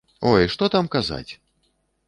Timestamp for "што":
0.53-0.69